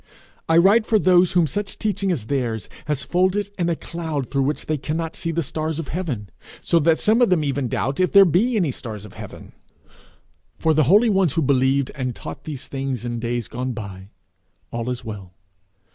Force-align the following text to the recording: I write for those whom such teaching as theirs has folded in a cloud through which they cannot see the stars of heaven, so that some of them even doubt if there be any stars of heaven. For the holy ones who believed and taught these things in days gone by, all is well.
I 0.49 0.57
write 0.57 0.87
for 0.87 0.97
those 0.97 1.33
whom 1.33 1.45
such 1.45 1.77
teaching 1.77 2.11
as 2.11 2.25
theirs 2.25 2.67
has 2.85 3.03
folded 3.03 3.51
in 3.59 3.69
a 3.69 3.75
cloud 3.75 4.31
through 4.31 4.41
which 4.41 4.65
they 4.65 4.79
cannot 4.79 5.15
see 5.15 5.29
the 5.29 5.43
stars 5.43 5.77
of 5.77 5.89
heaven, 5.89 6.31
so 6.59 6.79
that 6.79 6.97
some 6.97 7.21
of 7.21 7.29
them 7.29 7.43
even 7.43 7.67
doubt 7.67 7.99
if 7.99 8.11
there 8.11 8.25
be 8.25 8.55
any 8.55 8.71
stars 8.71 9.05
of 9.05 9.13
heaven. 9.13 9.51
For 10.57 10.73
the 10.73 10.85
holy 10.89 11.11
ones 11.11 11.33
who 11.33 11.43
believed 11.43 11.91
and 11.93 12.15
taught 12.15 12.45
these 12.45 12.67
things 12.67 13.05
in 13.05 13.19
days 13.19 13.47
gone 13.47 13.73
by, 13.73 14.09
all 14.71 14.89
is 14.89 15.05
well. 15.05 15.35